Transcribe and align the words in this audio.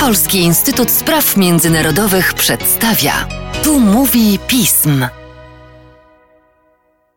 Polski 0.00 0.38
Instytut 0.38 0.90
Spraw 0.90 1.36
Międzynarodowych 1.36 2.34
przedstawia. 2.34 3.12
Tu 3.64 3.80
mówi 3.80 4.38
pism. 4.46 5.06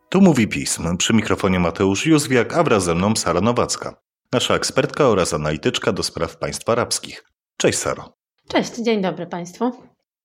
Tu 0.08 0.20
mówi 0.20 0.48
pism. 0.48 0.96
Przy 0.96 1.14
mikrofonie 1.14 1.60
Mateusz 1.60 2.06
Józwiak, 2.06 2.54
a 2.54 2.62
wraz 2.62 2.84
ze 2.84 2.94
mną 2.94 3.16
Sara 3.16 3.40
Nowacka, 3.40 3.94
nasza 4.32 4.54
ekspertka 4.54 5.08
oraz 5.08 5.34
analityczka 5.34 5.92
do 5.92 6.02
spraw 6.02 6.36
państw 6.36 6.68
arabskich. 6.68 7.24
Cześć 7.56 7.78
Saro. 7.78 8.12
Cześć, 8.48 8.76
dzień 8.76 9.02
dobry 9.02 9.26
Państwu. 9.26 9.72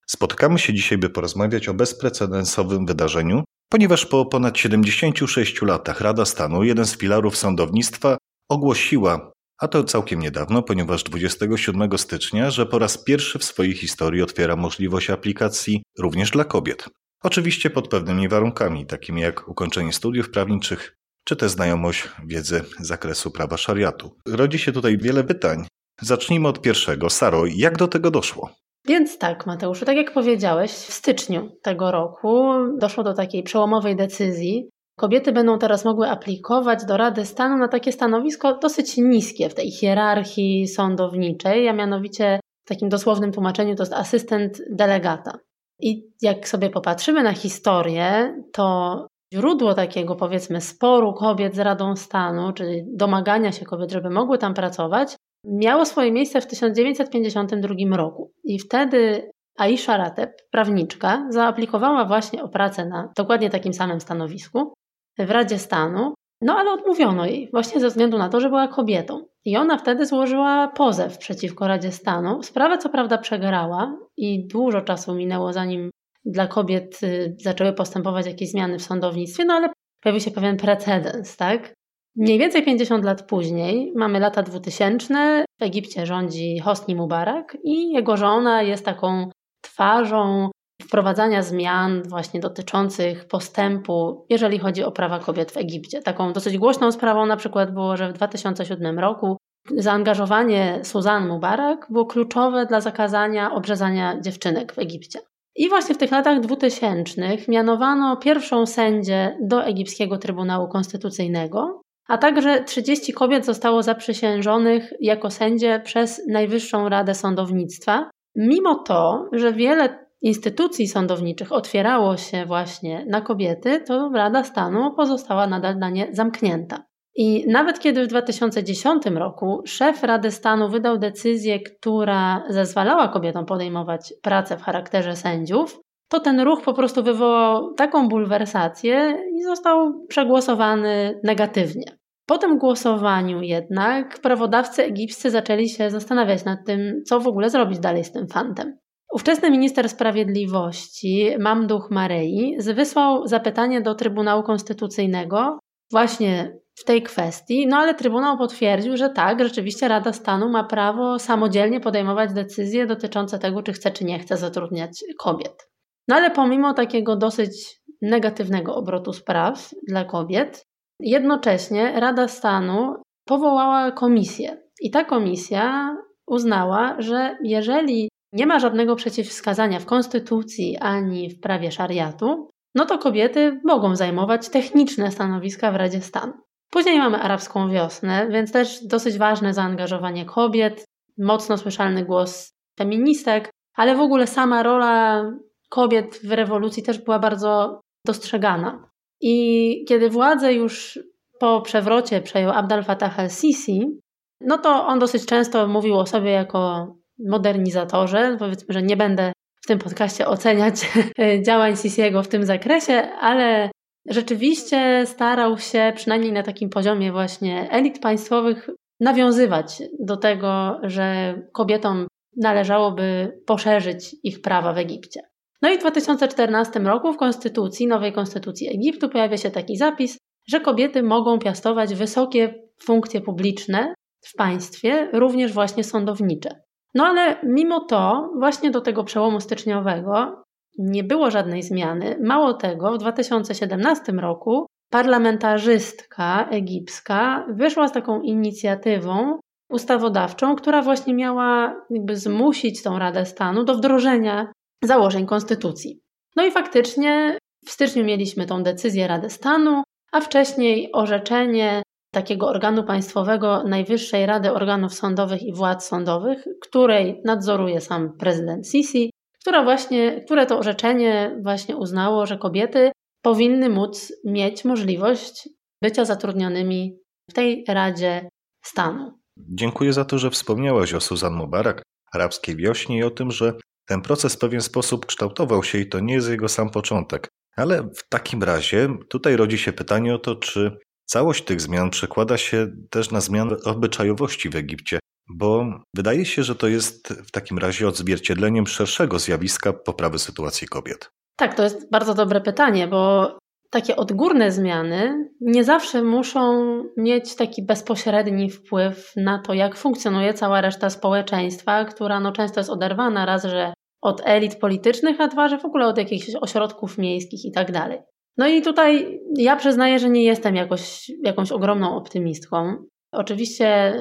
Spotykamy 0.08 0.60
się 0.60 0.74
dzisiaj, 0.74 0.98
by 0.98 1.10
porozmawiać 1.10 1.70
o 1.70 1.74
bezprecedensowym 1.74 2.86
wydarzeniu, 2.86 3.44
ponieważ 3.70 4.06
po 4.06 4.26
ponad 4.26 4.58
76 4.58 5.62
latach 5.62 6.02
Rada 6.02 6.26
Stanu, 6.26 6.64
jeden 6.64 6.86
z 6.86 6.98
filarów 6.98 7.38
sądownictwa, 7.38 8.18
ogłosiła, 8.50 9.32
a 9.62 9.68
to 9.68 9.84
całkiem 9.84 10.20
niedawno, 10.20 10.62
ponieważ 10.64 11.04
27 11.04 11.98
stycznia, 11.98 12.50
że 12.50 12.66
po 12.66 12.80
raz 12.80 12.98
pierwszy 12.98 13.40
w 13.40 13.44
swojej 13.44 13.74
historii 13.74 14.22
otwiera 14.22 14.56
możliwość 14.56 15.10
aplikacji 15.10 15.84
również 16.00 16.32
dla 16.32 16.44
kobiet. 16.44 16.86
Oczywiście 17.24 17.70
pod 17.70 17.88
pewnymi 17.88 18.28
warunkami, 18.28 18.86
takimi 18.86 19.22
jak 19.22 19.48
ukończenie 19.48 19.94
studiów 19.94 20.30
prawniczych, 20.30 20.96
czy 21.26 21.36
też 21.36 21.52
znajomość 21.52 22.10
wiedzy 22.26 22.64
z 22.80 22.88
zakresu 22.88 23.32
prawa 23.32 23.58
szariatu. 23.58 24.18
Rodzi 24.28 24.60
się 24.60 24.72
tutaj 24.72 24.98
wiele 24.98 25.24
pytań. 25.24 25.66
Zacznijmy 26.02 26.48
od 26.48 26.62
pierwszego. 26.62 27.10
Saro, 27.10 27.44
jak 27.46 27.78
do 27.78 27.88
tego 27.88 28.12
doszło? 28.12 28.50
Więc 28.88 29.18
tak, 29.18 29.46
Mateuszu, 29.46 29.86
tak 29.86 29.98
jak 29.98 30.14
powiedziałeś, 30.14 30.72
w 30.72 30.94
styczniu 30.94 31.50
tego 31.62 31.92
roku 31.92 32.54
doszło 32.78 33.04
do 33.04 33.14
takiej 33.14 33.44
przełomowej 33.44 33.96
decyzji. 33.96 34.70
Kobiety 35.02 35.32
będą 35.32 35.60
teraz 35.60 35.86
mogły 35.86 36.10
aplikować 36.10 36.86
do 36.86 36.98
Rady 36.98 37.26
Stanu 37.26 37.58
na 37.58 37.68
takie 37.68 37.92
stanowisko 37.92 38.58
dosyć 38.58 38.98
niskie 38.98 39.50
w 39.50 39.54
tej 39.54 39.72
hierarchii 39.72 40.68
sądowniczej, 40.68 41.70
a 41.70 41.74
mianowicie 41.74 42.40
w 42.66 42.70
takim 42.70 42.90
dosłownym 42.90 43.32
tłumaczeniu 43.32 43.76
to 43.76 43.84
jest 43.84 43.94
asystent 43.94 44.62
delegata. 44.70 45.32
I 45.80 46.04
jak 46.22 46.48
sobie 46.48 46.70
popatrzymy 46.70 47.24
na 47.24 47.34
historię, 47.34 48.36
to 48.54 48.96
źródło 49.34 49.74
takiego 49.74 50.16
powiedzmy 50.16 50.62
sporu 50.62 51.14
kobiet 51.14 51.56
z 51.56 51.60
Radą 51.60 51.96
Stanu, 51.96 52.54
czyli 52.54 52.84
domagania 52.96 53.52
się 53.52 53.66
kobiet, 53.66 53.92
żeby 53.92 54.10
mogły 54.10 54.38
tam 54.38 54.54
pracować, 54.54 55.16
miało 55.46 55.86
swoje 55.86 56.12
miejsce 56.12 56.42
w 56.42 56.48
1952 56.48 57.98
roku. 57.98 58.32
I 58.44 58.60
wtedy 58.60 59.32
Aisha 59.58 59.98
Rateb, 59.98 60.32
prawniczka, 60.52 61.28
zaaplikowała 61.30 62.06
właśnie 62.06 62.44
o 62.44 62.50
pracę 62.50 62.86
na 62.86 63.12
dokładnie 63.18 63.50
takim 63.50 63.74
samym 63.74 64.00
stanowisku 64.00 64.74
w 65.20 65.32
Radzie 65.32 65.60
Stanu, 65.60 66.14
no 66.42 66.56
ale 66.56 66.72
odmówiono 66.72 67.26
jej 67.26 67.50
właśnie 67.52 67.80
ze 67.80 67.88
względu 67.88 68.18
na 68.18 68.30
to, 68.30 68.40
że 68.40 68.50
była 68.50 68.68
kobietą. 68.68 69.26
I 69.46 69.58
ona 69.58 69.78
wtedy 69.78 70.06
złożyła 70.06 70.68
pozew 70.68 71.18
przeciwko 71.18 71.68
Radzie 71.68 71.92
Stanu. 71.92 72.44
Sprawę 72.44 72.78
co 72.78 72.90
prawda 72.90 73.18
przegrała 73.18 73.98
i 74.18 74.48
dużo 74.48 74.82
czasu 74.82 75.16
minęło 75.16 75.54
zanim 75.54 75.90
dla 76.26 76.48
kobiet 76.48 77.04
y, 77.04 77.36
zaczęły 77.40 77.74
postępować 77.74 78.26
jakieś 78.26 78.52
zmiany 78.52 78.80
w 78.80 78.84
sądownictwie, 78.84 79.46
no 79.46 79.54
ale 79.54 79.70
pojawił 80.04 80.22
się 80.22 80.32
pewien 80.32 80.58
precedens, 80.58 81.38
tak? 81.38 81.74
Mniej 82.16 82.40
więcej 82.40 82.66
50 82.66 83.06
lat 83.06 83.28
później, 83.28 83.94
mamy 83.96 84.20
lata 84.20 84.44
2000, 84.44 85.46
w 85.60 85.64
Egipcie 85.64 86.06
rządzi 86.06 86.60
Hosni 86.60 86.96
Mubarak 86.96 87.58
i 87.64 87.92
jego 87.92 88.18
żona 88.18 88.62
jest 88.62 88.86
taką 88.86 89.30
twarzą 89.62 90.52
wprowadzania 90.82 91.44
zmian 91.44 92.04
właśnie 92.04 92.40
dotyczących 92.40 93.28
postępu, 93.28 94.26
jeżeli 94.30 94.60
chodzi 94.60 94.84
o 94.84 94.92
prawa 94.92 95.20
kobiet 95.20 95.52
w 95.52 95.58
Egipcie. 95.58 96.02
Taką 96.02 96.34
dosyć 96.34 96.58
głośną 96.58 96.92
sprawą 96.92 97.26
na 97.26 97.38
przykład 97.38 97.74
było, 97.74 97.98
że 97.98 98.10
w 98.10 98.14
2007 98.14 99.00
roku 99.00 99.38
zaangażowanie 99.78 100.80
Suzan 100.84 101.28
Mubarak 101.28 101.88
było 101.90 102.06
kluczowe 102.06 102.66
dla 102.66 102.82
zakazania 102.82 103.54
obrzezania 103.54 104.22
dziewczynek 104.22 104.74
w 104.74 104.80
Egipcie. 104.80 105.20
I 105.56 105.70
właśnie 105.70 105.96
w 105.96 105.98
tych 105.98 106.12
latach 106.12 106.40
2000 106.40 107.22
mianowano 107.48 108.18
pierwszą 108.18 108.66
sędzię 108.66 109.38
do 109.42 109.64
Egipskiego 109.64 110.18
Trybunału 110.18 110.68
Konstytucyjnego, 110.68 111.82
a 112.08 112.18
także 112.18 112.64
30 112.64 113.14
kobiet 113.14 113.46
zostało 113.46 113.84
zaprzysiężonych 113.84 114.94
jako 115.00 115.30
sędzie 115.30 115.82
przez 115.84 116.22
Najwyższą 116.28 116.90
Radę 116.90 117.14
Sądownictwa. 117.16 118.10
Mimo 118.36 118.76
to, 118.76 119.30
że 119.34 119.54
wiele 119.54 120.11
instytucji 120.22 120.88
sądowniczych 120.88 121.52
otwierało 121.52 122.18
się 122.18 122.46
właśnie 122.46 123.06
na 123.10 123.22
kobiety, 123.22 123.82
to 123.88 124.12
Rada 124.16 124.44
Stanu 124.44 124.94
pozostała 124.96 125.48
nadal 125.48 125.78
na 125.78 125.90
nie 125.90 126.08
zamknięta. 126.12 126.86
I 127.16 127.46
nawet 127.48 127.80
kiedy 127.80 128.04
w 128.04 128.08
2010 128.08 129.06
roku 129.06 129.62
szef 129.66 130.04
Rady 130.04 130.32
Stanu 130.32 130.70
wydał 130.70 130.98
decyzję, 130.98 131.60
która 131.60 132.44
zezwalała 132.50 133.08
kobietom 133.08 133.46
podejmować 133.46 134.14
pracę 134.22 134.58
w 134.58 134.62
charakterze 134.62 135.16
sędziów, 135.16 135.80
to 136.10 136.20
ten 136.20 136.40
ruch 136.40 136.62
po 136.62 136.74
prostu 136.74 137.04
wywołał 137.04 137.74
taką 137.74 138.08
bulwersację 138.10 139.18
i 139.36 139.44
został 139.44 140.06
przegłosowany 140.08 141.20
negatywnie. 141.24 141.98
Po 142.26 142.38
tym 142.38 142.58
głosowaniu 142.58 143.42
jednak 143.42 144.20
prawodawcy 144.20 144.84
egipscy 144.84 145.30
zaczęli 145.30 145.70
się 145.70 145.90
zastanawiać 145.90 146.46
nad 146.46 146.60
tym, 146.66 147.04
co 147.08 147.20
w 147.20 147.28
ogóle 147.28 147.50
zrobić 147.50 147.80
dalej 147.80 148.04
z 148.04 148.12
tym 148.12 148.28
fantem. 148.28 148.78
Ówczesny 149.12 149.52
minister 149.52 149.90
sprawiedliwości 149.90 151.30
Mamduch 151.40 151.92
Marei 151.92 152.58
wysłał 152.74 153.28
zapytanie 153.28 153.82
do 153.82 153.96
Trybunału 153.96 154.44
Konstytucyjnego 154.44 155.60
właśnie 155.92 156.58
w 156.76 156.84
tej 156.84 157.04
kwestii, 157.04 157.68
no 157.68 157.78
ale 157.78 157.94
Trybunał 157.94 158.38
potwierdził, 158.38 158.98
że 158.98 159.10
tak, 159.10 159.44
rzeczywiście 159.44 159.88
Rada 159.88 160.14
Stanu 160.14 160.50
ma 160.50 160.64
prawo 160.64 161.20
samodzielnie 161.20 161.80
podejmować 161.80 162.34
decyzje 162.34 162.88
dotyczące 162.88 163.40
tego, 163.40 163.64
czy 163.64 163.74
chce, 163.74 163.92
czy 163.92 164.06
nie 164.06 164.20
chce 164.20 164.38
zatrudniać 164.38 165.04
kobiet. 165.20 165.70
No 166.08 166.16
ale 166.16 166.32
pomimo 166.32 166.74
takiego 166.74 167.16
dosyć 167.16 167.82
negatywnego 168.02 168.76
obrotu 168.76 169.14
spraw 169.14 169.70
dla 169.88 170.06
kobiet, 170.06 170.66
jednocześnie 171.00 172.00
Rada 172.00 172.28
Stanu 172.28 172.96
powołała 173.26 173.92
komisję. 173.92 174.58
I 174.82 174.92
ta 174.92 175.04
komisja 175.04 175.96
uznała, 176.28 176.96
że 177.00 177.38
jeżeli 177.44 178.11
nie 178.34 178.48
ma 178.48 178.60
żadnego 178.60 178.96
przeciwwskazania 178.96 179.80
w 179.80 179.86
konstytucji 179.86 180.78
ani 180.78 181.30
w 181.30 181.40
prawie 181.40 181.72
szariatu, 181.72 182.50
no 182.76 182.86
to 182.86 182.98
kobiety 182.98 183.62
mogą 183.64 183.96
zajmować 183.96 184.50
techniczne 184.50 185.12
stanowiska 185.12 185.72
w 185.72 185.76
Radzie 185.76 186.02
Stanu. 186.02 186.34
Później 186.70 186.98
mamy 186.98 187.18
arabską 187.18 187.70
wiosnę, 187.70 188.28
więc 188.30 188.52
też 188.52 188.88
dosyć 188.88 189.18
ważne 189.18 189.54
zaangażowanie 189.54 190.26
kobiet, 190.26 190.86
mocno 191.18 191.58
słyszalny 191.58 192.06
głos 192.06 192.54
feministek, 192.80 193.50
ale 193.76 193.96
w 193.96 194.02
ogóle 194.02 194.28
sama 194.28 194.64
rola 194.64 195.24
kobiet 195.70 196.20
w 196.24 196.32
rewolucji 196.32 196.84
też 196.84 197.00
była 197.00 197.20
bardzo 197.20 197.82
dostrzegana. 198.06 198.90
I 199.22 199.86
kiedy 199.88 200.10
władzę 200.10 200.54
już 200.54 201.00
po 201.40 201.62
przewrocie 201.62 202.22
przejął 202.22 202.52
Abdel 202.52 202.84
Fattah 202.84 203.20
al-Sisi, 203.20 204.00
no 204.42 204.58
to 204.58 204.88
on 204.88 205.00
dosyć 205.00 205.26
często 205.26 205.68
mówił 205.68 205.98
o 205.98 206.06
sobie 206.06 206.32
jako 206.32 206.88
modernizatorze. 207.30 208.36
Powiedzmy, 208.40 208.74
że 208.74 208.82
nie 208.82 208.98
będę 208.98 209.32
w 209.64 209.68
tym 209.68 209.80
podcaście 209.80 210.28
oceniać 210.28 210.92
działań 211.48 211.76
Sisiego 211.76 212.24
w 212.24 212.28
tym 212.28 212.46
zakresie, 212.46 212.94
ale 213.20 213.72
rzeczywiście 214.10 215.04
starał 215.06 215.58
się, 215.58 215.94
przynajmniej 215.96 216.32
na 216.32 216.44
takim 216.44 216.70
poziomie 216.70 217.12
właśnie 217.12 217.72
elit 217.72 218.00
państwowych, 218.00 218.70
nawiązywać 219.00 219.84
do 220.00 220.18
tego, 220.18 220.80
że 220.84 221.36
kobietom 221.54 222.08
należałoby 222.38 223.38
poszerzyć 223.46 224.16
ich 224.24 224.42
prawa 224.42 224.74
w 224.74 224.78
Egipcie. 224.78 225.22
No 225.62 225.70
i 225.70 225.78
w 225.78 225.80
2014 225.80 226.80
roku 226.80 227.14
w 227.14 227.18
konstytucji, 227.18 227.88
nowej 227.88 228.14
konstytucji 228.14 228.70
Egiptu 228.70 229.10
pojawia 229.10 229.38
się 229.38 229.52
taki 229.52 229.78
zapis, 229.78 230.18
że 230.48 230.60
kobiety 230.60 231.04
mogą 231.04 231.40
piastować 231.40 231.96
wysokie 231.96 232.54
funkcje 232.84 233.22
publiczne 233.22 233.94
w 234.22 234.36
państwie, 234.36 235.10
również 235.14 235.54
właśnie 235.54 235.84
sądownicze. 235.84 236.62
No 236.94 237.06
ale 237.06 237.40
mimo 237.44 237.80
to, 237.80 238.30
właśnie 238.40 238.72
do 238.72 238.82
tego 238.82 239.04
przełomu 239.04 239.40
styczniowego 239.40 240.44
nie 240.78 241.04
było 241.04 241.32
żadnej 241.32 241.64
zmiany. 241.64 242.18
Mało 242.24 242.54
tego, 242.54 242.92
w 242.92 242.98
2017 242.98 244.12
roku 244.12 244.66
parlamentarzystka 244.90 246.48
egipska 246.50 247.46
wyszła 247.50 247.88
z 247.88 247.92
taką 247.92 248.22
inicjatywą 248.22 249.40
ustawodawczą, 249.70 250.56
która 250.56 250.82
właśnie 250.82 251.14
miała 251.14 251.76
jakby 251.90 252.18
zmusić 252.18 252.84
tą 252.84 253.00
Radę 253.00 253.26
Stanu 253.26 253.64
do 253.64 253.76
wdrożenia 253.76 254.52
założeń 254.84 255.26
konstytucji. 255.26 256.02
No 256.36 256.46
i 256.46 256.52
faktycznie 256.52 257.38
w 257.66 257.72
styczniu 257.72 258.06
mieliśmy 258.06 258.46
tą 258.46 258.64
decyzję 258.64 259.08
Rady 259.08 259.30
Stanu, 259.30 259.84
a 260.12 260.22
wcześniej 260.22 260.90
orzeczenie 260.94 261.82
takiego 262.12 262.48
organu 262.48 262.84
państwowego 262.84 263.64
Najwyższej 263.64 264.26
Rady 264.26 264.52
Organów 264.54 264.94
Sądowych 264.94 265.44
i 265.44 265.54
Władz 265.54 265.86
Sądowych, 265.86 266.46
której 266.62 267.22
nadzoruje 267.26 267.82
sam 267.82 268.18
prezydent 268.18 268.68
Sisi, 268.68 269.12
która 269.42 269.64
właśnie, 269.64 270.22
które 270.26 270.46
to 270.46 270.60
orzeczenie 270.60 271.40
właśnie 271.44 271.78
uznało, 271.78 272.26
że 272.26 272.38
kobiety 272.38 272.92
powinny 273.22 273.70
móc 273.70 274.14
mieć 274.26 274.66
możliwość 274.66 275.50
bycia 275.82 276.06
zatrudnionymi 276.06 276.98
w 277.30 277.34
tej 277.34 277.66
Radzie 277.68 278.30
Stanu. 278.64 279.12
Dziękuję 279.38 279.94
za 279.94 280.06
to, 280.06 280.18
że 280.18 280.30
wspomniałaś 280.30 280.94
o 280.94 281.02
Susan 281.02 281.34
Mubarak, 281.34 281.84
arabskiej 282.14 282.56
wiośnie 282.56 282.98
i 282.98 283.04
o 283.04 283.12
tym, 283.12 283.32
że 283.32 283.54
ten 283.88 284.02
proces 284.02 284.36
w 284.36 284.40
pewien 284.40 284.62
sposób 284.62 285.06
kształtował 285.06 285.64
się 285.64 285.78
i 285.78 285.90
to 285.90 286.00
nie 286.00 286.14
jest 286.14 286.30
jego 286.30 286.50
sam 286.50 286.70
początek. 286.70 287.28
Ale 287.56 287.84
w 287.84 288.10
takim 288.10 288.44
razie 288.44 288.90
tutaj 289.10 289.36
rodzi 289.36 289.58
się 289.58 289.74
pytanie 289.74 290.16
o 290.16 290.20
to, 290.20 290.36
czy 290.36 290.78
całość 291.12 291.44
tych 291.44 291.62
zmian 291.62 291.90
przekłada 291.90 292.38
się 292.38 292.68
też 292.90 293.12
na 293.12 293.22
zmianę 293.22 293.56
obyczajowości 293.66 294.50
w 294.50 294.56
Egipcie, 294.56 295.00
bo 295.30 295.66
wydaje 295.96 296.26
się, 296.26 296.44
że 296.44 296.56
to 296.56 296.68
jest 296.68 297.14
w 297.14 297.32
takim 297.32 297.58
razie 297.58 297.88
odzwierciedleniem 297.88 298.68
szerszego 298.68 299.20
zjawiska 299.20 299.74
poprawy 299.74 300.20
sytuacji 300.20 300.68
kobiet. 300.68 301.10
Tak, 301.36 301.56
to 301.56 301.64
jest 301.64 301.92
bardzo 301.92 302.14
dobre 302.14 302.42
pytanie, 302.42 302.88
bo 302.88 303.32
takie 303.70 303.96
odgórne 303.96 304.52
zmiany 304.52 305.30
nie 305.42 305.64
zawsze 305.64 306.04
muszą 306.04 306.74
mieć 306.98 307.36
taki 307.36 307.66
bezpośredni 307.66 308.50
wpływ 308.50 309.14
na 309.16 309.40
to, 309.40 309.54
jak 309.54 309.78
funkcjonuje 309.78 310.34
cała 310.34 310.62
reszta 310.62 310.90
społeczeństwa, 310.90 311.86
która 311.86 312.20
no 312.20 312.32
często 312.32 312.60
jest 312.60 312.70
oderwana 312.70 313.26
raz, 313.26 313.44
że 313.44 313.74
od 314.02 314.22
elit 314.26 314.56
politycznych, 314.56 315.22
a 315.22 315.28
dwa, 315.28 315.48
że 315.48 315.58
w 315.58 315.66
ogóle 315.66 315.88
od 315.88 315.98
jakichś 315.98 316.28
ośrodków 316.42 316.98
miejskich 316.98 317.46
i 317.46 317.52
tak 317.52 317.72
dalej. 317.72 318.00
No 318.38 318.48
i 318.48 318.62
tutaj 318.62 319.20
ja 319.38 319.56
przyznaję, 319.56 320.00
że 320.00 320.10
nie 320.10 320.24
jestem 320.24 320.56
jakoś, 320.56 321.12
jakąś 321.24 321.52
ogromną 321.52 321.96
optymistką. 321.96 322.76
Oczywiście 323.12 323.94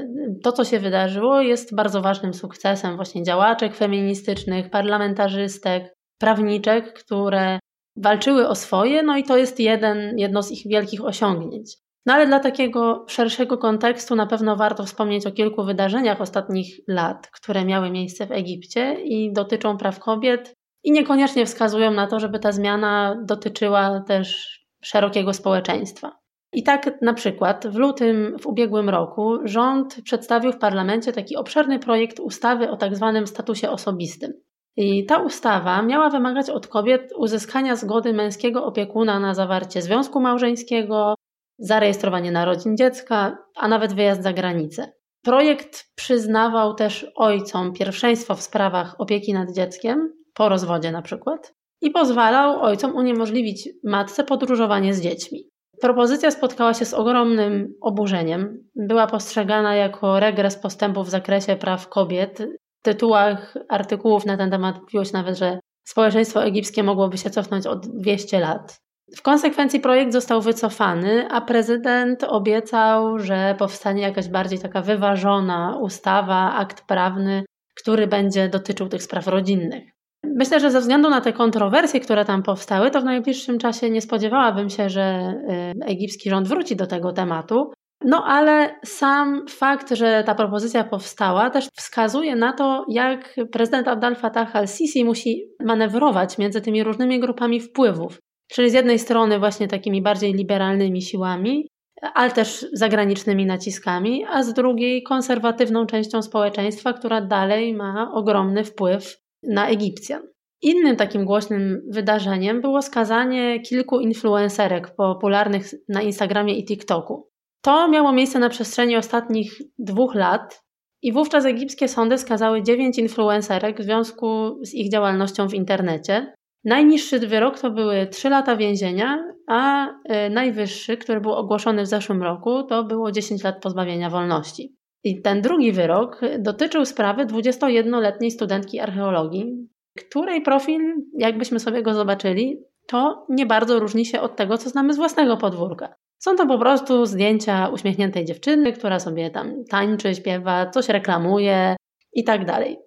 to, 0.43 0.53
co 0.53 0.65
się 0.65 0.79
wydarzyło, 0.79 1.41
jest 1.41 1.75
bardzo 1.75 2.03
ważnym 2.03 2.35
sukcesem 2.35 2.97
właśnie 2.97 3.23
działaczek 3.23 3.77
feministycznych, 3.77 4.71
parlamentarzystek, 4.71 5.95
prawniczek, 6.19 6.93
które 6.93 7.59
walczyły 7.97 8.49
o 8.49 8.55
swoje, 8.55 9.03
no 9.03 9.17
i 9.17 9.25
to 9.25 9.37
jest 9.37 9.61
jeden, 9.61 10.19
jedno 10.19 10.43
z 10.43 10.51
ich 10.51 10.63
wielkich 10.67 11.05
osiągnięć. 11.05 11.77
No 12.07 12.15
ale 12.15 12.27
dla 12.27 12.41
takiego 12.41 13.05
szerszego 13.09 13.59
kontekstu 13.59 14.17
na 14.17 14.27
pewno 14.27 14.57
warto 14.57 14.85
wspomnieć 14.85 15.27
o 15.27 15.33
kilku 15.33 15.65
wydarzeniach 15.65 16.21
ostatnich 16.21 16.81
lat, 16.89 17.31
które 17.33 17.65
miały 17.65 17.91
miejsce 17.91 18.27
w 18.27 18.33
Egipcie 18.33 18.97
i 19.05 19.33
dotyczą 19.33 19.77
praw 19.77 19.99
kobiet 19.99 20.55
i 20.85 20.93
niekoniecznie 20.93 21.47
wskazują 21.47 21.91
na 21.91 22.07
to, 22.07 22.21
żeby 22.21 22.39
ta 22.39 22.53
zmiana 22.53 23.17
dotyczyła 23.25 24.01
też 24.07 24.61
szerokiego 24.83 25.33
społeczeństwa. 25.33 26.21
I 26.53 26.63
tak 26.63 27.03
na 27.03 27.15
przykład 27.15 27.67
w 27.67 27.77
lutym 27.77 28.37
w 28.41 28.47
ubiegłym 28.47 28.89
roku 28.89 29.39
rząd 29.45 29.97
przedstawił 30.05 30.53
w 30.53 30.59
parlamencie 30.59 31.13
taki 31.13 31.37
obszerny 31.37 31.79
projekt 31.79 32.21
ustawy 32.21 32.71
o 32.71 32.77
tak 32.77 32.97
zwanym 32.97 33.27
statusie 33.27 33.71
osobistym. 33.71 34.33
I 34.77 35.07
ta 35.07 35.19
ustawa 35.19 35.83
miała 35.83 36.11
wymagać 36.11 36.51
od 36.51 36.67
kobiet 36.67 37.13
uzyskania 37.17 37.77
zgody 37.77 38.13
męskiego 38.13 38.65
opiekuna 38.65 39.21
na 39.21 39.35
zawarcie 39.35 39.83
związku 39.83 40.21
małżeńskiego, 40.21 41.15
zarejestrowanie 41.59 42.33
narodzin 42.33 42.77
dziecka, 42.77 43.39
a 43.57 43.69
nawet 43.69 43.93
wyjazd 43.93 44.23
za 44.23 44.33
granicę. 44.33 44.93
Projekt 45.23 45.85
przyznawał 45.95 46.75
też 46.75 47.07
ojcom 47.15 47.73
pierwszeństwo 47.73 48.35
w 48.35 48.43
sprawach 48.43 48.95
opieki 48.99 49.33
nad 49.33 49.53
dzieckiem, 49.53 50.13
po 50.35 50.49
rozwodzie 50.49 50.93
na 50.93 51.03
przykład, 51.03 51.55
i 51.81 51.91
pozwalał 51.91 52.63
ojcom 52.63 52.97
uniemożliwić 52.97 53.69
matce 53.85 54.25
podróżowanie 54.25 54.95
z 54.95 55.01
dziećmi. 55.01 55.49
Propozycja 55.81 56.31
spotkała 56.31 56.75
się 56.75 56.85
z 56.85 56.95
ogromnym 56.95 57.75
oburzeniem. 57.81 58.69
Była 58.77 59.07
postrzegana 59.07 59.75
jako 59.75 60.21
regres 60.21 60.57
postępów 60.57 61.07
w 61.07 61.11
zakresie 61.11 61.57
praw 61.57 61.89
kobiet 61.89 62.43
tytułach 62.83 63.57
artykułów 63.69 64.27
na 64.27 64.37
ten 64.37 64.51
temat 64.51 64.81
mówiło 64.81 65.05
się 65.05 65.13
nawet, 65.13 65.39
że 65.39 65.61
społeczeństwo 65.85 66.45
egipskie 66.45 66.83
mogłoby 66.83 67.19
się 67.19 67.31
cofnąć 67.31 67.67
od 67.67 67.87
200 67.87 68.41
lat. 68.41 68.81
W 69.17 69.23
konsekwencji 69.23 69.81
projekt 69.81 70.13
został 70.13 70.41
wycofany, 70.43 71.29
a 71.31 71.41
prezydent 71.41 72.25
obiecał, 72.25 73.19
że 73.19 73.55
powstanie 73.59 74.03
jakaś 74.03 74.29
bardziej 74.29 74.59
taka 74.59 74.83
wyważona 74.83 75.79
ustawa, 75.81 76.53
akt 76.55 76.87
prawny, 76.87 77.45
który 77.75 78.07
będzie 78.07 78.49
dotyczył 78.49 78.89
tych 78.89 79.03
spraw 79.03 79.27
rodzinnych. 79.27 80.00
Myślę, 80.25 80.61
że 80.61 80.71
ze 80.71 80.81
względu 80.81 81.11
na 81.11 81.21
te 81.21 81.33
kontrowersje, 81.33 82.01
które 82.01 82.25
tam 82.25 82.43
powstały, 82.43 82.91
to 82.91 83.01
w 83.01 83.05
najbliższym 83.05 83.59
czasie 83.59 83.91
nie 83.91 84.01
spodziewałabym 84.01 84.71
się, 84.71 84.89
że 84.89 85.35
y, 85.81 85.85
egipski 85.85 86.31
rząd 86.31 86.49
wróci 86.49 86.77
do 86.77 86.87
tego 86.87 87.13
tematu. 87.13 87.73
No 88.05 88.25
ale 88.25 88.81
sam 88.85 89.47
fakt, 89.49 89.91
że 89.91 90.23
ta 90.27 90.35
propozycja 90.35 90.85
powstała, 90.85 91.51
też 91.51 91.69
wskazuje 91.77 92.37
na 92.37 92.53
to, 92.53 92.85
jak 92.89 93.37
prezydent 93.53 93.89
Abdel 93.89 94.17
Fattah 94.17 94.57
al-Sisi 94.57 95.05
musi 95.05 95.45
manewrować 95.65 96.39
między 96.39 96.61
tymi 96.61 96.85
różnymi 96.85 97.21
grupami 97.21 97.61
wpływów. 97.61 98.19
Czyli 98.51 98.71
z 98.71 98.73
jednej 98.73 98.99
strony 98.99 99.39
właśnie 99.39 99.69
takimi 99.69 100.03
bardziej 100.03 100.33
liberalnymi 100.33 101.03
siłami, 101.03 101.69
ale 102.15 102.31
też 102.31 102.67
zagranicznymi 102.73 103.47
naciskami, 103.47 104.25
a 104.31 104.43
z 104.43 104.53
drugiej 104.53 105.03
konserwatywną 105.03 105.87
częścią 105.87 106.23
społeczeństwa, 106.23 106.93
która 106.93 107.21
dalej 107.21 107.75
ma 107.75 108.13
ogromny 108.15 108.65
wpływ 108.65 109.17
na 109.43 109.69
Egipcjan. 109.69 110.23
Innym 110.63 110.97
takim 110.97 111.25
głośnym 111.25 111.83
wydarzeniem 111.91 112.61
było 112.61 112.83
skazanie 112.83 113.61
kilku 113.61 114.01
influencerek 114.01 114.95
popularnych 114.95 115.67
na 115.89 116.03
Instagramie 116.03 116.59
i 116.59 116.65
TikToku. 116.65 117.31
To 117.63 117.89
miało 117.89 118.13
miejsce 118.13 118.39
na 118.39 118.49
przestrzeni 118.49 118.97
ostatnich 118.97 119.53
dwóch 119.79 120.15
lat 120.15 120.63
i 121.03 121.13
wówczas 121.13 121.45
egipskie 121.45 121.89
sądy 121.89 122.19
skazały 122.19 122.63
dziewięć 122.63 122.99
influencerek 122.99 123.81
w 123.81 123.85
związku 123.85 124.59
z 124.63 124.75
ich 124.75 124.93
działalnością 124.93 125.49
w 125.49 125.55
internecie. 125.55 126.35
Najniższy 126.65 127.19
wyrok 127.19 127.59
to 127.59 127.71
były 127.71 128.07
trzy 128.07 128.29
lata 128.29 128.57
więzienia, 128.57 129.25
a 129.47 129.89
e, 130.05 130.31
najwyższy, 130.31 130.97
który 130.97 131.21
był 131.21 131.33
ogłoszony 131.33 131.83
w 131.83 131.87
zeszłym 131.87 132.23
roku, 132.23 132.63
to 132.63 132.85
było 132.85 133.13
10 133.13 133.45
lat 133.45 133.63
pozbawienia 133.63 134.11
wolności. 134.11 134.77
I 135.05 135.23
ten 135.23 135.43
drugi 135.43 135.73
wyrok 135.73 136.21
dotyczył 136.39 136.85
sprawy 136.85 137.27
21-letniej 137.27 138.31
studentki 138.31 138.81
archeologii, 138.81 139.69
której 139.99 140.43
profil, 140.43 140.81
jakbyśmy 141.19 141.61
sobie 141.61 141.83
go 141.83 141.95
zobaczyli, 141.95 142.63
to 142.87 143.27
nie 143.29 143.47
bardzo 143.47 143.79
różni 143.79 144.07
się 144.07 144.21
od 144.21 144.37
tego, 144.37 144.59
co 144.59 144.71
znamy 144.71 144.95
z 144.95 144.97
własnego 144.97 145.37
podwórka. 145.37 145.95
Są 146.19 146.37
to 146.37 146.47
po 146.47 146.59
prostu 146.59 147.07
zdjęcia 147.07 147.69
uśmiechniętej 147.69 148.25
dziewczyny, 148.25 148.73
która 148.73 148.99
sobie 148.99 149.31
tam 149.31 149.65
tańczy, 149.71 150.15
śpiewa, 150.15 150.71
coś 150.71 150.89
reklamuje 150.89 151.77
i 152.13 152.25
tak 152.25 152.45
dalej. 152.45 152.79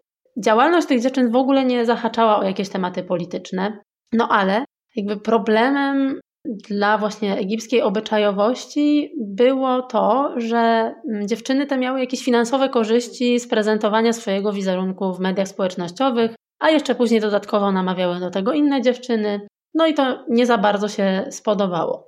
Działalność 0.44 0.88
tych 0.88 1.01
dziewczyn 1.01 1.31
w 1.31 1.36
ogóle 1.36 1.65
nie 1.65 1.86
zahaczała 1.86 2.39
o 2.39 2.44
jakieś 2.44 2.69
tematy 2.69 3.04
polityczne, 3.04 3.80
no 4.13 4.27
ale 4.31 4.65
jakby 4.95 5.18
problemem 5.18 6.19
dla 6.45 6.98
właśnie 6.98 7.38
egipskiej 7.38 7.81
obyczajowości 7.81 9.13
było 9.18 9.81
to, 9.81 10.34
że 10.38 10.94
mm, 11.10 11.28
dziewczyny 11.28 11.66
te 11.66 11.78
miały 11.78 12.00
jakieś 12.00 12.24
finansowe 12.24 12.69
korzyści 12.69 13.40
z 13.40 13.48
prezentowania 13.48 14.13
swojego 14.13 14.54
wizerunku 14.54 15.13
w 15.13 15.19
mediach 15.19 15.48
społecznościowych, 15.48 16.36
a 16.60 16.70
jeszcze 16.70 16.96
później 16.96 17.22
dodatkowo 17.22 17.72
namawiały 17.72 18.20
do 18.20 18.29
tego 18.29 18.53
inne 18.53 18.82
dziewczyny. 18.82 19.48
No 19.74 19.88
i 19.88 19.94
to 19.94 20.25
nie 20.29 20.46
za 20.46 20.58
bardzo 20.58 20.88
się 20.88 21.25
spodobało. 21.29 22.08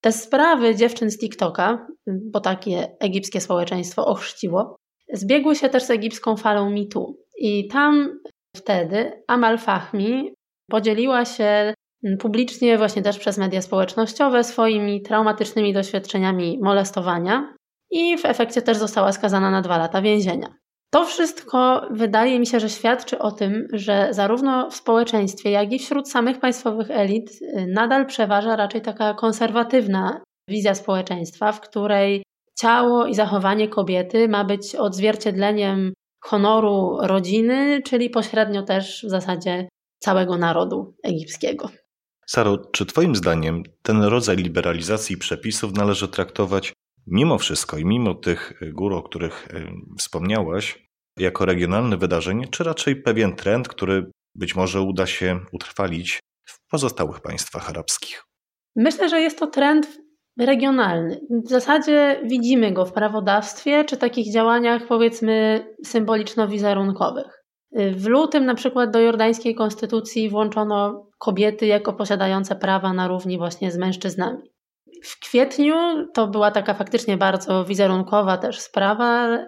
Te 0.00 0.12
sprawy 0.12 0.74
dziewczyn 0.74 1.10
z 1.10 1.18
TikToka, 1.18 1.86
bo 2.06 2.40
takie 2.40 2.96
egipskie 3.00 3.40
społeczeństwo 3.40 4.06
ochrzciło, 4.06 4.76
zbiegły 5.12 5.56
się 5.56 5.68
też 5.68 5.82
z 5.82 5.90
egipską 5.90 6.36
falą 6.36 6.70
mitu. 6.70 7.16
I 7.38 7.68
tam 7.68 8.18
wtedy 8.56 9.22
Amal 9.28 9.58
Fahmi 9.58 10.34
podzieliła 10.70 11.24
się 11.24 11.74
publicznie, 12.18 12.78
właśnie 12.78 13.02
też 13.02 13.18
przez 13.18 13.38
media 13.38 13.62
społecznościowe, 13.62 14.44
swoimi 14.44 15.02
traumatycznymi 15.02 15.72
doświadczeniami 15.72 16.58
molestowania 16.62 17.54
i 17.90 18.18
w 18.18 18.24
efekcie 18.24 18.62
też 18.62 18.76
została 18.76 19.12
skazana 19.12 19.50
na 19.50 19.62
dwa 19.62 19.78
lata 19.78 20.02
więzienia. 20.02 20.54
To 20.94 21.04
wszystko 21.04 21.86
wydaje 21.90 22.40
mi 22.40 22.46
się, 22.46 22.60
że 22.60 22.68
świadczy 22.68 23.18
o 23.18 23.30
tym, 23.30 23.66
że 23.72 24.08
zarówno 24.10 24.70
w 24.70 24.76
społeczeństwie, 24.76 25.50
jak 25.50 25.72
i 25.72 25.78
wśród 25.78 26.10
samych 26.10 26.40
państwowych 26.40 26.90
elit 26.90 27.30
y, 27.30 27.66
nadal 27.68 28.06
przeważa 28.06 28.56
raczej 28.56 28.80
taka 28.80 29.14
konserwatywna 29.14 30.22
wizja 30.48 30.74
społeczeństwa, 30.74 31.52
w 31.52 31.60
której 31.60 32.22
ciało 32.58 33.06
i 33.06 33.14
zachowanie 33.14 33.68
kobiety 33.68 34.28
ma 34.28 34.44
być 34.44 34.74
odzwierciedleniem 34.76 35.92
honoru 36.24 36.98
rodziny, 37.02 37.82
czyli 37.84 38.10
pośrednio 38.10 38.62
też 38.62 39.04
w 39.06 39.10
zasadzie 39.10 39.68
całego 39.98 40.38
narodu 40.38 40.94
egipskiego. 41.02 41.70
Saro, 42.26 42.58
czy 42.58 42.86
Twoim 42.86 43.16
zdaniem 43.16 43.62
ten 43.82 44.02
rodzaj 44.02 44.36
liberalizacji 44.36 45.16
przepisów 45.16 45.72
należy 45.72 46.08
traktować 46.08 46.72
mimo 47.06 47.38
wszystko 47.38 47.78
i 47.78 47.84
mimo 47.84 48.14
tych 48.14 48.52
gór, 48.72 48.94
o 48.94 49.02
których 49.02 49.48
y, 49.54 49.66
wspomniałaś, 49.98 50.88
jako 51.18 51.44
regionalne 51.44 51.96
wydarzenie, 51.96 52.48
czy 52.48 52.64
raczej 52.64 52.96
pewien 52.96 53.36
trend, 53.36 53.68
który 53.68 54.10
być 54.34 54.54
może 54.54 54.80
uda 54.80 55.06
się 55.06 55.40
utrwalić 55.52 56.20
w 56.44 56.70
pozostałych 56.70 57.20
państwach 57.20 57.70
arabskich? 57.70 58.22
Myślę, 58.76 59.08
że 59.08 59.20
jest 59.20 59.38
to 59.38 59.46
trend 59.46 59.98
regionalny. 60.38 61.20
W 61.44 61.48
zasadzie 61.48 62.20
widzimy 62.24 62.72
go 62.72 62.86
w 62.86 62.92
prawodawstwie 62.92 63.84
czy 63.84 63.96
takich 63.96 64.32
działaniach, 64.32 64.86
powiedzmy, 64.88 65.66
symboliczno-wizerunkowych. 65.86 67.41
W 67.72 68.06
lutym 68.06 68.46
na 68.46 68.54
przykład 68.54 68.90
do 68.90 69.00
jordańskiej 69.00 69.54
konstytucji 69.54 70.30
włączono 70.30 71.06
kobiety 71.18 71.66
jako 71.66 71.92
posiadające 71.92 72.56
prawa 72.56 72.92
na 72.92 73.08
równi 73.08 73.38
właśnie 73.38 73.70
z 73.72 73.76
mężczyznami. 73.76 74.42
W 75.04 75.20
kwietniu 75.20 75.74
to 76.14 76.26
była 76.28 76.50
taka 76.50 76.74
faktycznie 76.74 77.16
bardzo 77.16 77.64
wizerunkowa 77.64 78.36
też 78.36 78.60
sprawa. 78.60 79.38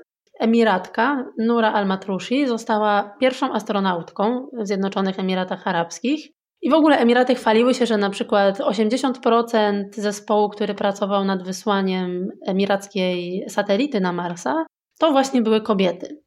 Emiratka 0.40 1.24
Nura 1.38 1.72
al-Matrushi 1.72 2.46
została 2.46 3.16
pierwszą 3.20 3.52
astronautką 3.52 4.48
w 4.60 4.66
Zjednoczonych 4.66 5.18
Emiratach 5.18 5.68
Arabskich. 5.68 6.30
I 6.62 6.70
w 6.70 6.74
ogóle 6.74 6.98
Emiraty 6.98 7.34
chwaliły 7.34 7.74
się, 7.74 7.86
że 7.86 7.96
na 7.96 8.10
przykład 8.10 8.58
80% 8.58 9.84
zespołu, 9.92 10.48
który 10.48 10.74
pracował 10.74 11.24
nad 11.24 11.42
wysłaniem 11.42 12.28
emirackiej 12.46 13.44
satelity 13.48 14.00
na 14.00 14.12
Marsa, 14.12 14.66
to 14.98 15.12
właśnie 15.12 15.42
były 15.42 15.60
kobiety. 15.60 16.23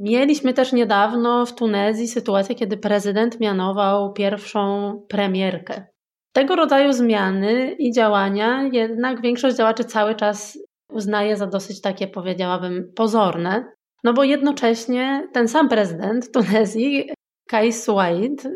Mieliśmy 0.00 0.54
też 0.54 0.72
niedawno 0.72 1.46
w 1.46 1.54
Tunezji 1.54 2.08
sytuację, 2.08 2.54
kiedy 2.54 2.76
prezydent 2.76 3.40
mianował 3.40 4.12
pierwszą 4.12 4.92
premierkę. 5.08 5.84
Tego 6.32 6.56
rodzaju 6.56 6.92
zmiany 6.92 7.72
i 7.78 7.92
działania 7.92 8.68
jednak 8.72 9.20
większość 9.22 9.56
działaczy 9.56 9.84
cały 9.84 10.14
czas 10.14 10.58
uznaje 10.92 11.36
za 11.36 11.46
dosyć 11.46 11.80
takie, 11.80 12.08
powiedziałabym, 12.08 12.92
pozorne, 12.96 13.72
no 14.04 14.12
bo 14.12 14.24
jednocześnie 14.24 15.28
ten 15.32 15.48
sam 15.48 15.68
prezydent 15.68 16.32
Tunezji, 16.32 17.10
Kais 17.48 17.84
Suaid, 17.84 18.48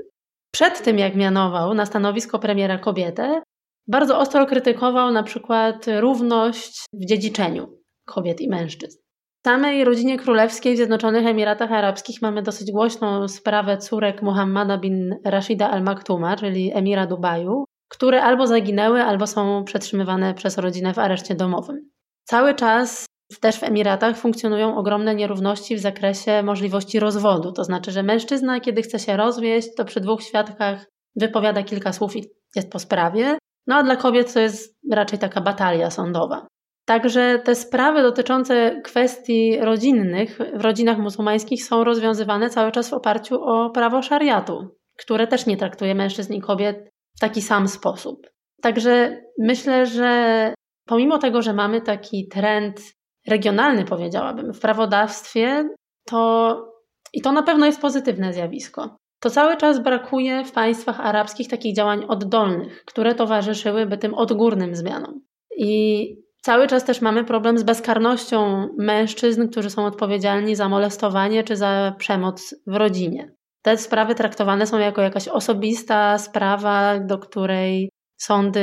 przed 0.52 0.82
tym 0.82 0.98
jak 0.98 1.14
mianował 1.14 1.74
na 1.74 1.86
stanowisko 1.86 2.38
premiera 2.38 2.78
kobietę, 2.78 3.42
bardzo 3.88 4.18
ostro 4.18 4.46
krytykował 4.46 5.12
na 5.12 5.22
przykład 5.22 5.86
równość 6.00 6.84
w 6.92 7.04
dziedziczeniu 7.04 7.78
kobiet 8.06 8.40
i 8.40 8.48
mężczyzn. 8.48 9.03
Samej 9.46 9.84
rodzinie 9.84 10.18
królewskiej 10.18 10.74
w 10.74 10.76
Zjednoczonych 10.76 11.26
Emiratach 11.26 11.72
Arabskich 11.72 12.22
mamy 12.22 12.42
dosyć 12.42 12.72
głośną 12.72 13.28
sprawę 13.28 13.78
córek 13.78 14.22
Muhammada 14.22 14.78
bin 14.78 15.14
Rashida 15.24 15.70
al 15.70 15.82
Maktuma, 15.82 16.36
czyli 16.36 16.72
emira 16.74 17.06
Dubaju, 17.06 17.64
które 17.88 18.22
albo 18.22 18.46
zaginęły, 18.46 19.02
albo 19.02 19.26
są 19.26 19.64
przetrzymywane 19.64 20.34
przez 20.34 20.58
rodzinę 20.58 20.94
w 20.94 20.98
areszcie 20.98 21.34
domowym. 21.34 21.90
Cały 22.24 22.54
czas 22.54 23.06
też 23.40 23.56
w 23.56 23.62
Emiratach 23.62 24.16
funkcjonują 24.16 24.76
ogromne 24.76 25.14
nierówności 25.14 25.76
w 25.76 25.80
zakresie 25.80 26.42
możliwości 26.42 27.00
rozwodu. 27.00 27.52
To 27.52 27.64
znaczy, 27.64 27.90
że 27.90 28.02
mężczyzna, 28.02 28.60
kiedy 28.60 28.82
chce 28.82 28.98
się 28.98 29.16
rozwieść, 29.16 29.68
to 29.76 29.84
przy 29.84 30.00
dwóch 30.00 30.22
świadkach 30.22 30.86
wypowiada 31.16 31.62
kilka 31.62 31.92
słów 31.92 32.16
i 32.16 32.24
jest 32.56 32.70
po 32.72 32.78
sprawie. 32.78 33.38
No 33.66 33.76
a 33.76 33.82
dla 33.82 33.96
kobiet 33.96 34.34
to 34.34 34.40
jest 34.40 34.74
raczej 34.92 35.18
taka 35.18 35.40
batalia 35.40 35.90
sądowa. 35.90 36.46
Także 36.84 37.38
te 37.44 37.54
sprawy 37.54 38.02
dotyczące 38.02 38.80
kwestii 38.84 39.58
rodzinnych 39.60 40.38
w 40.54 40.60
rodzinach 40.60 40.98
muzułmańskich 40.98 41.64
są 41.64 41.84
rozwiązywane 41.84 42.50
cały 42.50 42.72
czas 42.72 42.90
w 42.90 42.94
oparciu 42.94 43.42
o 43.42 43.70
prawo 43.70 44.02
szariatu, 44.02 44.68
które 44.98 45.26
też 45.26 45.46
nie 45.46 45.56
traktuje 45.56 45.94
mężczyzn 45.94 46.34
i 46.34 46.40
kobiet 46.40 46.90
w 47.16 47.20
taki 47.20 47.42
sam 47.42 47.68
sposób. 47.68 48.26
Także 48.62 49.22
myślę, 49.38 49.86
że 49.86 50.54
pomimo 50.86 51.18
tego, 51.18 51.42
że 51.42 51.52
mamy 51.52 51.80
taki 51.80 52.28
trend 52.28 52.80
regionalny, 53.26 53.84
powiedziałabym, 53.84 54.52
w 54.52 54.60
prawodawstwie, 54.60 55.68
to 56.06 56.74
i 57.12 57.20
to 57.20 57.32
na 57.32 57.42
pewno 57.42 57.66
jest 57.66 57.80
pozytywne 57.80 58.32
zjawisko. 58.32 58.96
To 59.20 59.30
cały 59.30 59.56
czas 59.56 59.78
brakuje 59.78 60.44
w 60.44 60.52
państwach 60.52 61.00
arabskich 61.00 61.48
takich 61.48 61.76
działań 61.76 62.04
oddolnych, 62.08 62.84
które 62.84 63.14
towarzyszyłyby 63.14 63.98
tym 63.98 64.14
odgórnym 64.14 64.74
zmianom. 64.74 65.20
I 65.58 66.23
cały 66.44 66.66
czas 66.66 66.84
też 66.84 67.00
mamy 67.00 67.24
problem 67.24 67.58
z 67.58 67.62
bezkarnością 67.62 68.68
mężczyzn, 68.78 69.48
którzy 69.48 69.70
są 69.70 69.86
odpowiedzialni 69.86 70.56
za 70.56 70.68
molestowanie 70.68 71.44
czy 71.44 71.56
za 71.56 71.94
przemoc 71.98 72.54
w 72.66 72.76
rodzinie. 72.76 73.34
Te 73.62 73.78
sprawy 73.78 74.14
traktowane 74.14 74.66
są 74.66 74.78
jako 74.78 75.02
jakaś 75.02 75.28
osobista 75.28 76.18
sprawa, 76.18 77.00
do 77.00 77.18
której 77.18 77.90
sądy 78.16 78.60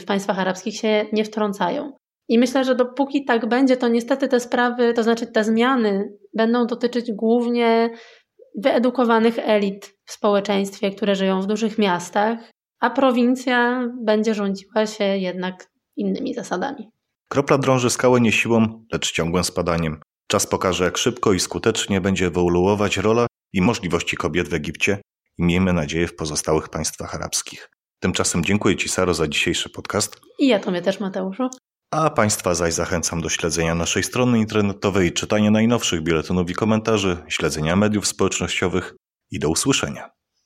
w 0.00 0.04
państwach 0.04 0.38
arabskich 0.38 0.76
się 0.76 1.06
nie 1.12 1.24
wtrącają. 1.24 1.92
I 2.28 2.38
myślę, 2.38 2.64
że 2.64 2.74
dopóki 2.74 3.24
tak 3.24 3.48
będzie, 3.48 3.76
to 3.76 3.88
niestety 3.88 4.28
te 4.28 4.40
sprawy, 4.40 4.94
to 4.94 5.02
znaczy 5.02 5.26
te 5.26 5.44
zmiany 5.44 6.12
będą 6.36 6.66
dotyczyć 6.66 7.12
głównie 7.12 7.90
wyedukowanych 8.62 9.38
elit 9.38 9.94
w 10.04 10.12
społeczeństwie, 10.12 10.90
które 10.90 11.14
żyją 11.14 11.40
w 11.40 11.46
dużych 11.46 11.78
miastach, 11.78 12.38
a 12.80 12.90
prowincja 12.90 13.88
będzie 14.02 14.34
rządziła 14.34 14.86
się 14.86 15.04
jednak 15.04 15.66
innymi 15.96 16.34
zasadami. 16.34 16.90
Kropla 17.32 17.58
drąży 17.58 17.90
skałę 17.90 18.20
nie 18.20 18.32
siłą, 18.32 18.84
lecz 18.92 19.12
ciągłym 19.12 19.44
spadaniem. 19.44 20.00
Czas 20.26 20.46
pokaże, 20.46 20.84
jak 20.84 20.98
szybko 20.98 21.32
i 21.32 21.40
skutecznie 21.40 22.00
będzie 22.00 22.26
ewoluować 22.26 22.96
rola 22.96 23.26
i 23.52 23.62
możliwości 23.62 24.16
kobiet 24.16 24.48
w 24.48 24.54
Egipcie 24.54 25.00
i 25.38 25.42
miejmy 25.42 25.72
nadzieję 25.72 26.08
w 26.08 26.16
pozostałych 26.16 26.68
państwach 26.68 27.14
arabskich. 27.14 27.70
Tymczasem 28.00 28.44
dziękuję 28.44 28.76
Ci, 28.76 28.88
Saro, 28.88 29.14
za 29.14 29.28
dzisiejszy 29.28 29.70
podcast. 29.70 30.20
I 30.38 30.48
ja 30.48 30.60
Tobie 30.60 30.82
też, 30.82 31.00
Mateuszu. 31.00 31.48
A 31.90 32.10
Państwa 32.10 32.54
zaś 32.54 32.74
zachęcam 32.74 33.20
do 33.20 33.28
śledzenia 33.28 33.74
naszej 33.74 34.02
strony 34.02 34.38
internetowej, 34.38 35.12
czytania 35.12 35.50
najnowszych 35.50 36.02
biuletynów 36.02 36.50
i 36.50 36.54
komentarzy, 36.54 37.16
śledzenia 37.28 37.76
mediów 37.76 38.06
społecznościowych 38.06 38.94
i 39.30 39.38
do 39.38 39.48
usłyszenia. 39.48 40.10